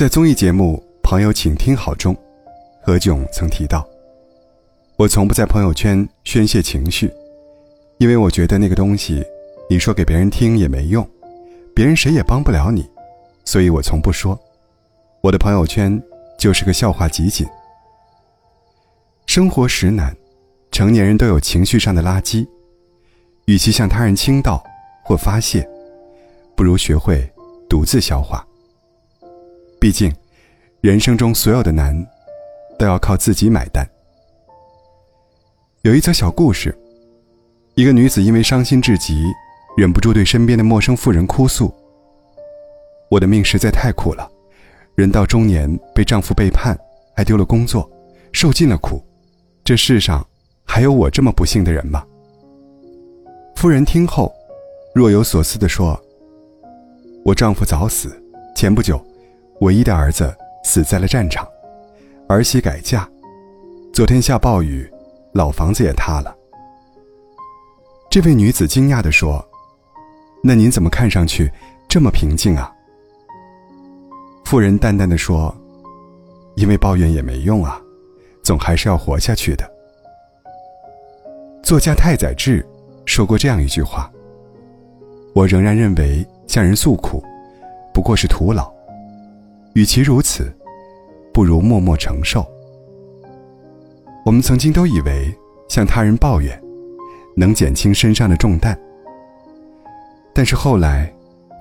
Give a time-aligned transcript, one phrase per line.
[0.00, 2.16] 在综艺节目《朋友，请听好》中，
[2.82, 3.86] 何炅曾提到
[4.96, 7.12] ：“我从不在朋友圈宣泄情绪，
[7.98, 9.22] 因为我觉得那个东西，
[9.68, 11.06] 你说给别人听也没用，
[11.74, 12.88] 别人谁也帮不了你，
[13.44, 14.40] 所以我从不说。
[15.20, 16.02] 我的朋友圈
[16.38, 17.46] 就是个笑话集锦。
[19.26, 20.16] 生活实难，
[20.72, 22.48] 成年人都有情绪上的垃圾，
[23.44, 24.64] 与其向他人倾倒
[25.04, 25.68] 或发泄，
[26.56, 27.30] 不如学会
[27.68, 28.42] 独自消化。”
[29.80, 30.14] 毕竟，
[30.82, 32.06] 人生中所有的难，
[32.78, 33.88] 都要靠自己买单。
[35.80, 36.78] 有一则小故事：
[37.76, 39.24] 一个女子因为伤心至极，
[39.78, 41.74] 忍不住对身边的陌生妇人哭诉
[43.08, 44.30] ：“我的命实在太苦了，
[44.96, 46.78] 人到中年被丈夫背叛，
[47.16, 47.90] 还丢了工作，
[48.32, 49.02] 受尽了苦。
[49.64, 50.22] 这世上
[50.62, 52.04] 还有我这么不幸的人吗？”
[53.56, 54.30] 夫人听后，
[54.94, 55.98] 若有所思地说
[57.24, 58.22] ：“我丈夫早死，
[58.54, 59.02] 前不久。”
[59.60, 61.46] 唯一的儿子死在了战场，
[62.28, 63.06] 儿媳改嫁，
[63.92, 64.90] 昨天下暴雨，
[65.34, 66.34] 老房子也塌了。
[68.10, 69.46] 这位女子惊讶地说
[70.42, 71.52] ：“那您怎么看上去
[71.86, 72.72] 这么平静啊？”
[74.46, 75.54] 妇人淡淡的说
[76.56, 77.78] ：“因为抱怨也没用啊，
[78.42, 79.70] 总还是要活下去的。”
[81.62, 82.66] 作家太宰治
[83.04, 84.10] 说过这样一句话
[85.36, 87.22] ：“我仍然认为向人诉苦，
[87.92, 88.72] 不过是徒劳。”
[89.80, 90.54] 与其如此，
[91.32, 92.46] 不如默默承受。
[94.26, 95.34] 我们曾经都以为
[95.70, 96.62] 向他人抱怨，
[97.34, 98.78] 能减轻身上的重担。
[100.34, 101.10] 但是后来，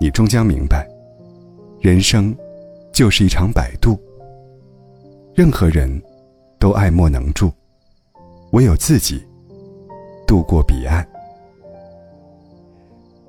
[0.02, 0.86] 你终将明白，
[1.80, 2.36] 人生
[2.92, 3.98] 就是一场摆渡。
[5.34, 5.90] 任何人，
[6.60, 7.50] 都爱莫能助，
[8.52, 9.26] 唯有自己
[10.28, 11.08] 渡过彼岸。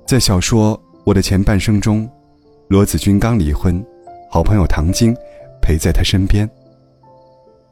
[0.05, 2.09] 在小说《我的前半生》中，
[2.67, 3.81] 罗子君刚离婚。
[4.33, 5.13] 好朋友唐晶
[5.61, 6.49] 陪在他身边。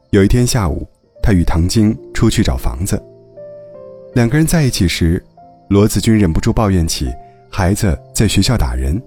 [0.10, 0.86] 有一天下午，
[1.24, 3.02] 他与唐晶出去找房子。
[4.14, 5.24] 两个人在一起时，
[5.70, 7.10] 罗子君忍不住抱怨起
[7.50, 9.02] 孩子在学校打人，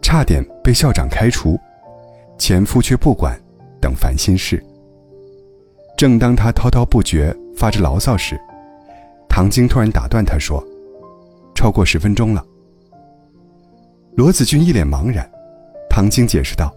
[0.00, 1.60] 差点被校长开除，
[2.38, 3.38] 前夫却不管，
[3.82, 4.64] 等烦心事。
[5.98, 8.34] 正当他滔滔不绝发着牢骚时，
[9.28, 10.66] 唐晶突然打断他说
[11.54, 12.42] ：“超过十分钟了。”
[14.16, 15.30] 罗子君一脸茫然，
[15.90, 16.74] 唐晶解释道。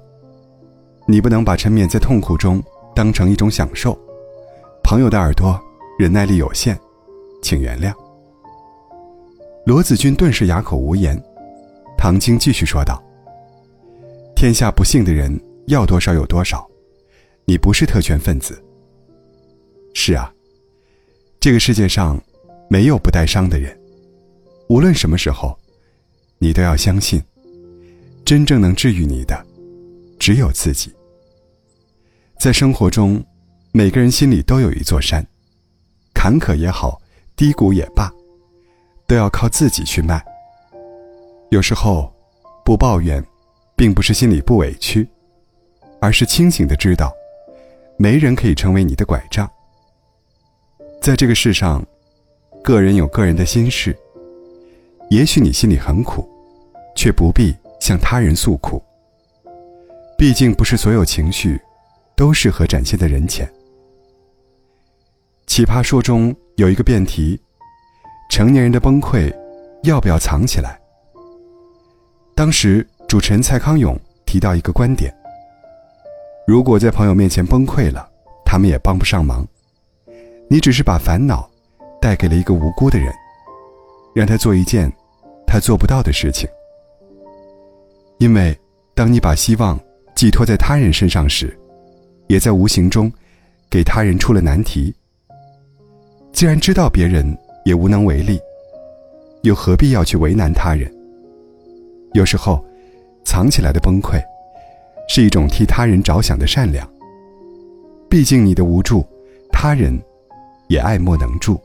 [1.09, 2.62] 你不能把沉湎在痛苦中
[2.94, 3.97] 当成一种享受，
[4.84, 5.57] 朋友的耳朵
[5.97, 6.78] 忍耐力有限，
[7.41, 7.94] 请原谅。
[9.66, 11.17] 罗子君顿时哑口无言。
[11.97, 13.01] 唐晶继续说道
[14.35, 15.34] ：“天下不幸的人
[15.67, 16.69] 要多少有多少，
[17.46, 18.62] 你不是特权分子。
[19.94, 20.31] 是啊，
[21.40, 22.22] 这个世界上
[22.69, 23.75] 没有不带伤的人，
[24.67, 25.57] 无论什么时候，
[26.38, 27.23] 你都要相信，
[28.25, 29.41] 真正能治愈你的，
[30.19, 30.94] 只有自己。”
[32.40, 33.24] 在生活中，
[33.72, 35.25] 每个人心里都有一座山，
[36.14, 37.02] 坎坷也好，
[37.36, 38.14] 低谷也罢，
[39.08, 40.24] 都要靠自己去迈。
[41.50, 42.14] 有时候，
[42.64, 43.26] 不抱怨，
[43.76, 45.08] 并不是心里不委屈，
[46.00, 47.12] 而是清醒的知道，
[47.97, 49.50] 没人可以成为你的拐杖。
[51.02, 51.84] 在这个世上，
[52.64, 53.97] 个人有个人的心事，
[55.09, 56.30] 也许你心里很苦，
[56.96, 58.80] 却不必向他人诉苦。
[60.16, 61.59] 毕竟，不是所有情绪。
[62.17, 63.47] 都适合展现在人前。
[65.45, 67.39] 奇葩说中有一个辩题：
[68.31, 69.31] 成年人的崩溃，
[69.83, 70.78] 要不要藏起来？
[72.33, 75.16] 当时主持人蔡康永提到一个观点：
[76.47, 78.09] 如果在朋友面前崩溃了，
[78.44, 79.47] 他们也帮不上忙，
[80.49, 81.47] 你只是把烦恼
[82.01, 83.13] 带给了一个无辜的人，
[84.16, 84.91] 让他做一件
[85.45, 86.49] 他做不到的事情。
[88.17, 88.57] 因为
[88.95, 89.79] 当你把希望
[90.16, 91.55] 寄托在他人身上时，
[92.28, 93.12] 也在无形中，
[93.70, 94.94] 给他人出了难题。
[96.32, 97.26] 既然知道别人
[97.66, 98.40] 也无能为力，
[99.41, 100.94] 又何必要去为难他人？
[102.14, 102.64] 有时候，
[103.24, 104.22] 藏起来的崩溃，
[105.09, 106.88] 是一种替他人着想的善良。
[108.09, 109.06] 毕竟你的无助，
[109.52, 110.00] 他人
[110.68, 111.59] 也爱莫能助。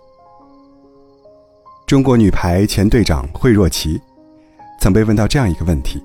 [1.86, 4.00] 中国女排前队长惠若琪，
[4.80, 6.02] 曾被问到这样一个问题：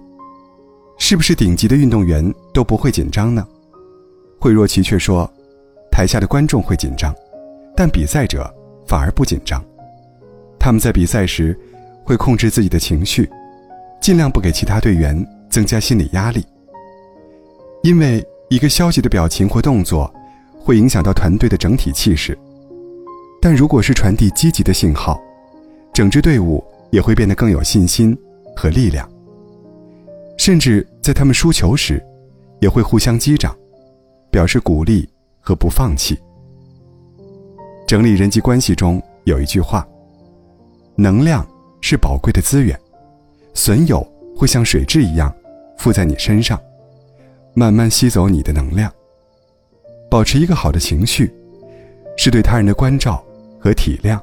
[0.98, 3.48] 是不是顶级的运动员都不会紧张呢？
[4.40, 5.30] 惠若琪却说
[5.92, 7.14] ：“台下的观众会紧张，
[7.76, 8.54] 但比赛者
[8.86, 9.64] 反而不紧张。
[10.60, 11.58] 他们在比赛时
[12.04, 13.30] 会控制自己的情绪，
[14.00, 16.46] 尽量不给其他队员增加心理压力。
[17.84, 20.14] 因为一个消极的表情或动作
[20.60, 22.38] 会影响到团队的整体气势，
[23.42, 25.20] 但如果是传递积极的信号，
[25.94, 28.18] 整支队伍也会变得更有信心
[28.56, 29.10] 和力量。
[30.38, 32.04] 甚至在他们输球时。”
[32.60, 33.56] 也会互相击掌，
[34.38, 36.16] 表示鼓励和不放弃。
[37.88, 39.84] 整理人际关系中有一句话
[40.96, 41.44] ：“能量
[41.82, 42.80] 是宝贵的资源，
[43.56, 45.36] 损友会像水蛭一样
[45.80, 46.62] 附在你身上，
[47.56, 48.94] 慢慢吸走你的能量。”
[50.08, 51.34] 保持一个好的情绪，
[52.16, 53.26] 是对他人的关照
[53.60, 54.22] 和体谅。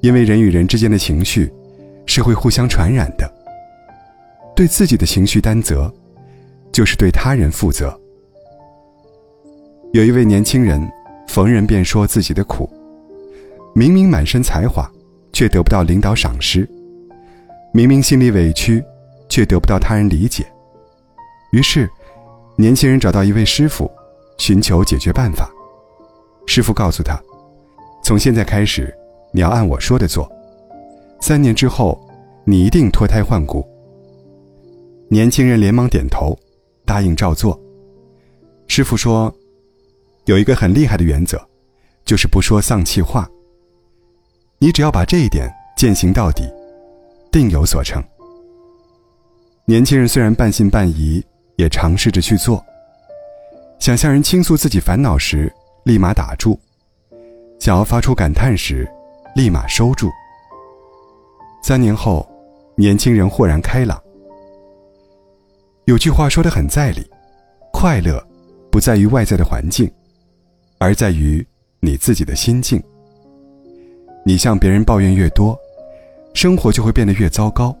[0.00, 1.52] 因为人与人之间的情绪
[2.06, 3.28] 是会互相传染的。
[4.54, 5.92] 对自己的情绪担责，
[6.70, 7.99] 就是对他人负责。
[9.92, 10.80] 有一位年轻人，
[11.26, 12.70] 逢人便说自己的苦，
[13.74, 14.90] 明明满身才华，
[15.32, 16.64] 却得不到领导赏识；
[17.72, 18.82] 明明心里委屈，
[19.28, 20.46] 却得不到他人理解。
[21.52, 21.90] 于是，
[22.56, 23.90] 年轻人找到一位师傅。
[24.38, 25.50] 寻求解决办法。
[26.46, 27.20] 师傅告诉他
[28.02, 28.90] ：“从现在开始，
[29.34, 30.26] 你要按我说的做。
[31.20, 32.00] 三年之后，
[32.46, 33.62] 你一定脱胎换骨。”
[35.10, 36.34] 年轻人连忙点头，
[36.86, 37.60] 答应照做。
[38.66, 39.30] 师傅说
[40.30, 41.44] ：“有一个很厉害的原则，
[42.04, 43.28] 就是不说丧气话。
[44.58, 46.44] 你只要把这一点践行到底，
[47.32, 48.00] 定有所成。”
[49.66, 51.20] 年轻人虽然半信半疑，
[51.56, 52.64] 也尝试着去做。
[53.80, 56.56] 想向人倾诉自己烦恼时，立马打住；
[57.58, 58.88] 想要发出感叹时，
[59.34, 60.08] 立马收住。
[61.60, 62.24] 三年后，
[62.76, 64.00] 年轻人豁然开朗。
[65.86, 67.04] 有句话说的很在理：
[67.72, 68.24] 快乐
[68.70, 69.90] 不在于外在的环境，
[70.80, 71.46] 而在于
[71.78, 72.82] 你自己的心境。
[74.24, 75.56] 你向别人抱怨越多，
[76.32, 77.76] 生活就会变得越糟糕。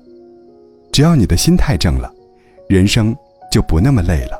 [0.92, 2.12] 只要你的心态正了，
[2.68, 3.16] 人生
[3.50, 4.38] 就不那么累了。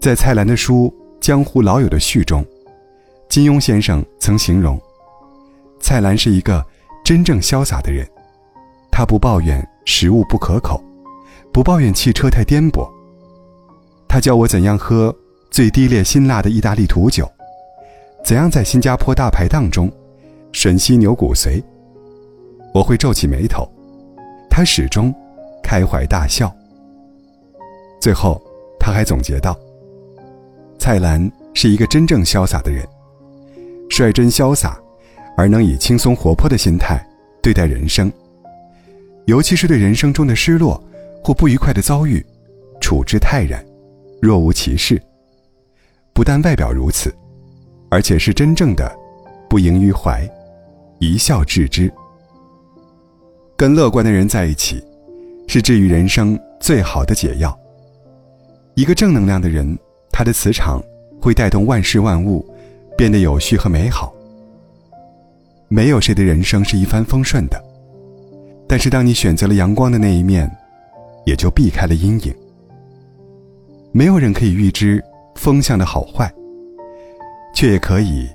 [0.00, 2.44] 在蔡澜的书《江湖老友》的序中，
[3.26, 4.78] 金庸先生曾形容，
[5.80, 6.62] 蔡澜是一个
[7.02, 8.06] 真正潇洒的人。
[8.90, 10.82] 他不抱怨食物不可口，
[11.52, 12.86] 不抱怨汽车太颠簸。
[14.06, 15.14] 他教我怎样喝
[15.52, 17.30] 最低劣辛辣的意大利土酒，
[18.24, 19.92] 怎样在新加坡大排档中
[20.50, 21.62] 吮吸牛骨髓。
[22.72, 23.70] 我会皱起眉头，
[24.48, 25.14] 他始终
[25.62, 26.50] 开怀大笑。
[28.00, 28.40] 最后，
[28.80, 29.54] 他还总结道。
[30.78, 32.88] 蔡澜是一个真正潇洒的人，
[33.90, 34.80] 率真潇洒，
[35.36, 37.06] 而能以轻松活泼的心态
[37.42, 38.10] 对待人生，
[39.26, 40.82] 尤其是对人生中的失落
[41.22, 42.24] 或不愉快的遭遇，
[42.80, 43.62] 处之泰然，
[44.18, 44.98] 若无其事。
[46.12, 47.14] 不但外表如此，
[47.90, 48.90] 而且是真正的
[49.48, 50.28] 不萦于怀，
[50.98, 51.92] 一笑置之。
[53.56, 54.82] 跟乐观的人在一起，
[55.46, 57.58] 是治愈人生最好的解药。
[58.74, 59.78] 一个正能量的人。
[60.14, 60.80] 他的磁场
[61.22, 62.46] 会带动万事万物
[62.98, 64.12] 变得有序和美好。
[65.68, 67.58] 没有谁的人生是一帆风顺的，
[68.68, 70.48] 但是当你选择了阳光的那一面，
[71.24, 72.34] 也就避开了阴影。
[73.90, 75.02] 没有人可以预知
[75.34, 76.32] 风向的好坏，
[77.54, 78.28] 却也可以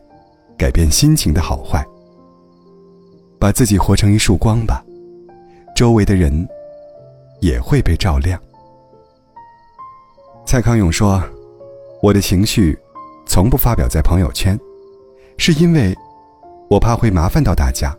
[0.58, 1.86] 改变心情的好坏。
[3.40, 4.84] 把自己活成一束光吧，
[5.76, 6.48] 周围的人
[7.40, 8.42] 也会被照亮。
[10.46, 11.22] 蔡康永说。
[12.00, 12.78] 我的情绪，
[13.26, 14.56] 从不发表在朋友圈，
[15.36, 15.96] 是因为
[16.70, 17.92] 我怕会麻烦到大家。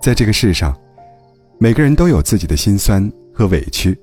[0.00, 0.74] 在这个世上，
[1.58, 3.94] 每个人都有自己的心酸和委屈。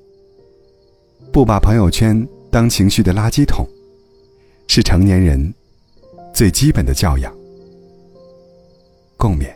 [1.32, 3.66] 不把朋友圈当情绪的垃圾桶
[4.68, 5.52] 是成年人
[6.32, 7.34] 最基本的教养。
[9.16, 9.52] 共勉。